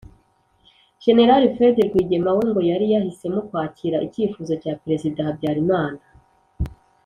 [1.05, 6.01] jenerali fred rwigema we ngo yari yahisemo kwakira icyifuzo cya perezida habyarimana,